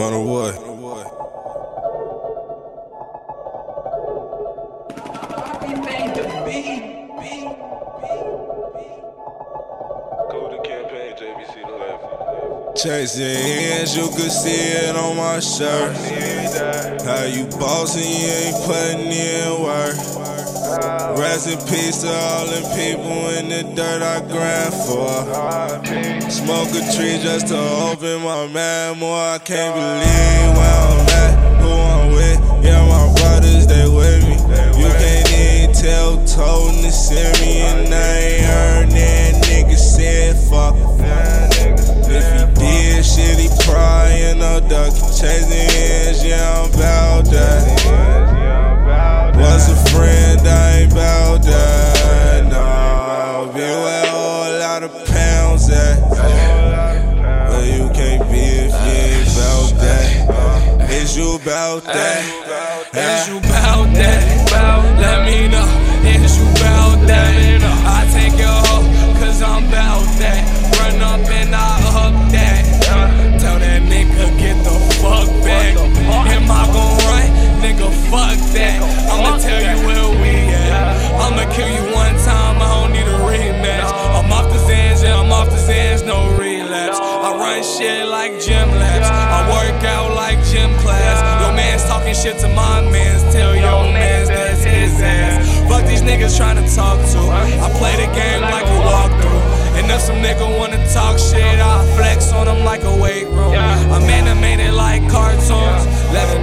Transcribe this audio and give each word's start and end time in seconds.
The 0.00 0.18
what? 0.18 0.54
Chasing 12.76 13.24
hands, 13.24 13.94
you 13.94 14.08
could 14.08 14.32
see 14.32 14.48
it 14.48 14.96
on 14.96 15.16
my 15.18 15.38
shirt. 15.38 15.94
How 17.02 17.24
you 17.24 17.44
bossing, 17.58 18.02
you 18.02 18.26
ain't 18.26 18.56
putting 18.64 19.12
in 19.12 19.62
work. 19.62 20.29
Rest 20.70 21.48
in 21.48 21.58
peace 21.66 22.02
to 22.02 22.08
all 22.08 22.46
the 22.46 22.62
people 22.78 23.28
in 23.34 23.48
the 23.48 23.62
dirt 23.74 24.02
I 24.02 24.20
grind 24.20 24.72
for. 24.86 25.10
Smoke 26.30 26.70
a 26.70 26.82
tree 26.94 27.18
just 27.18 27.48
to 27.48 27.58
open 27.58 28.22
my 28.22 28.46
mind 28.46 29.00
more. 29.00 29.18
I 29.18 29.38
can't 29.38 29.74
believe 29.74 30.56
where 30.56 30.78
I'm 30.86 31.08
at, 31.22 31.60
who 31.60 31.70
I'm 31.70 32.12
with. 32.14 32.38
Yeah, 32.64 32.86
my 32.86 33.12
brothers, 33.18 33.66
they 33.66 33.88
with 33.88 34.22
me. 34.22 34.36
You 34.78 34.88
can't 34.94 35.32
even 35.32 35.74
tell, 35.74 36.24
told 36.24 36.74
to 36.84 36.92
send 36.92 37.40
me, 37.40 37.62
and 37.62 37.92
I 37.92 38.18
ain't 38.18 38.44
heard 38.44 38.90
that 38.90 39.34
nigga 39.46 39.76
said 39.76 40.36
fuck. 40.48 40.76
If 42.12 42.24
he 42.30 42.60
did 42.60 43.04
shit, 43.04 43.38
he 43.38 43.48
probably 43.64 44.38
no 44.38 44.60
duck. 44.68 44.94
Chasing 45.18 45.66
ends, 45.82 46.24
yeah, 46.24 46.62
I'm 46.62 46.70
about 46.72 46.89
you 61.20 61.36
about 61.36 61.84
that? 61.84 62.20
Is 62.96 63.28
you 63.28 63.36
about 63.36 63.92
that? 63.92 64.20
Let 65.04 65.18
me 65.28 65.48
know. 65.52 65.68
Is 66.08 66.38
you 66.38 66.48
about 66.56 66.96
that? 67.06 67.60
I 67.60 68.00
take 68.16 68.36
your 68.40 68.58
hoe, 68.64 68.88
cause 69.20 69.42
I'm 69.42 69.68
about 69.68 70.06
that. 70.16 70.40
Run 70.80 70.96
up 71.12 71.28
and 71.28 71.52
I 71.54 71.72
up 72.04 72.16
that. 72.32 72.62
Tell 73.40 73.58
that 73.58 73.82
nigga 73.92 74.24
get 74.40 74.56
the 74.64 74.76
fuck 75.00 75.28
back. 75.44 75.76
Am 75.76 76.50
I 76.50 76.64
gon' 76.72 76.96
run? 77.04 77.28
Nigga, 77.60 77.88
fuck 78.08 78.38
that. 78.56 78.80
I'ma 79.12 79.36
tell 79.44 79.60
you 79.60 79.76
where 79.86 80.08
we 80.22 80.32
at. 80.56 80.72
I'ma 81.20 81.44
kill 81.52 81.68
you 81.68 81.84
Shit 87.60 88.06
like 88.08 88.40
gym 88.40 88.70
laps. 88.70 89.08
I 89.08 89.44
work 89.52 89.84
out 89.84 90.14
like 90.14 90.42
gym 90.46 90.72
class. 90.78 91.20
Your 91.44 91.52
man's 91.52 91.84
talking 91.84 92.14
shit 92.14 92.38
to 92.38 92.48
my 92.48 92.80
mans. 92.90 93.22
Tell 93.34 93.54
your 93.54 93.84
mans 93.92 94.28
that's 94.28 94.64
his 94.64 95.00
ass. 95.02 95.68
Fuck 95.68 95.84
these 95.84 96.00
niggas 96.00 96.36
trying 96.38 96.56
to 96.56 96.74
talk 96.74 96.98
to. 97.12 97.20
I 97.20 97.68
play 97.76 97.96
the 97.96 98.08
game 98.16 98.40
like 98.40 98.64
a 98.64 98.80
walkthrough. 98.80 99.76
And 99.76 99.90
if 99.90 100.00
some 100.00 100.16
nigga 100.16 100.58
wanna 100.58 100.80
talk 100.92 101.18
shit, 101.18 101.60
I 101.60 101.84
flex 101.96 102.32
on 102.32 102.46
them 102.46 102.64
like 102.64 102.82
a 102.82 102.96
weight 102.96 103.28
room. 103.28 103.52
I'm 103.52 104.08
animated 104.08 104.72
like 104.72 105.06
cartoons. 105.10 105.84
Let 106.12 106.39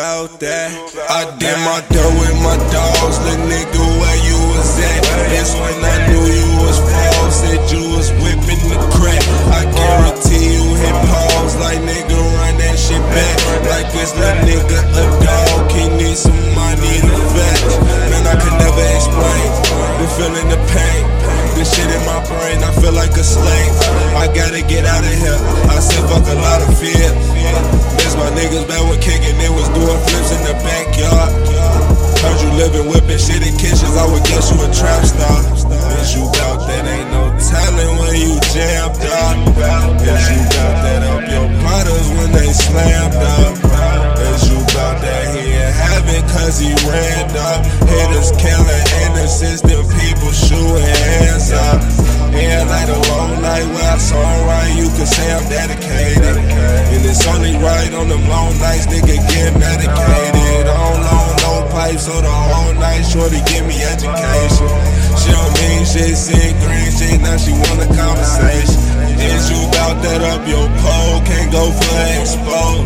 about 0.00 0.40
that? 0.40 0.72
I 1.12 1.28
did 1.36 1.56
my 1.60 1.84
dirt 1.92 2.12
with 2.16 2.36
my 2.40 2.56
dogs, 2.72 3.20
little 3.20 3.44
nigga, 3.52 3.84
where 4.00 4.20
you 4.24 4.38
was 4.56 4.72
at? 4.80 5.04
That's 5.28 5.52
when 5.52 5.76
I 5.76 5.96
knew 6.08 6.24
you 6.24 6.48
was 6.64 6.80
false, 6.80 7.44
said 7.44 7.60
you 7.68 7.84
was 7.92 8.08
whipping 8.16 8.64
the 8.72 8.80
Hitters 48.20 48.36
killing 48.36 48.86
innocents, 49.08 49.62
them 49.62 49.80
people 49.96 50.32
shooting 50.32 50.84
hands 50.84 51.52
up. 51.52 51.80
Yeah, 52.36 52.68
like 52.68 52.88
a 52.92 53.00
long 53.08 53.40
night 53.40 53.64
where 53.72 53.92
I 53.92 53.96
saw 53.96 54.20
right, 54.44 54.76
you 54.76 54.88
can 54.92 55.06
say 55.06 55.32
I'm 55.32 55.48
dedicated. 55.48 56.36
And 56.36 57.00
it's 57.06 57.26
only 57.26 57.56
right 57.56 57.92
on 57.94 58.08
them 58.08 58.20
long 58.28 58.52
nights, 58.60 58.86
nigga 58.86 59.16
get 59.24 59.56
medicated. 59.56 60.68
On 60.68 61.00
long, 61.00 61.32
no 61.40 61.68
pipes, 61.72 62.04
so 62.04 62.20
the 62.20 62.28
whole 62.28 62.74
night, 62.74 63.02
shorty 63.08 63.40
give 63.48 63.64
me 63.64 63.80
education. 63.88 64.68
She 65.16 65.32
don't 65.32 65.52
mean 65.56 65.84
shit, 65.88 66.16
sing 66.16 66.52
green 66.60 66.92
shit, 66.92 67.20
now 67.24 67.36
she 67.40 67.52
want 67.56 67.80
a 67.80 67.88
conversation. 67.88 68.84
Is 69.16 69.48
you 69.48 69.64
bout 69.72 69.96
that 70.04 70.20
up 70.28 70.44
your 70.44 70.68
pole? 70.84 71.24
Can't 71.24 71.52
go 71.52 71.72
for 71.72 71.96
expo. 72.20 72.84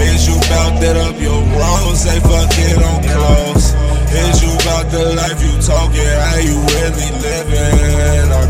Is 0.00 0.28
you 0.28 0.36
bout 0.48 0.80
that 0.80 0.96
up 0.96 1.20
your 1.20 1.40
road? 1.60 1.94
Say 1.94 2.20
fuck 2.20 2.48
it 2.56 2.80
on 2.80 3.02
close. 3.04 3.41
The 4.92 5.14
life 5.16 5.40
you 5.40 5.56
talking? 5.62 6.04
How 6.04 6.36
you 6.36 6.60
really 6.68 7.10
living? 7.24 8.41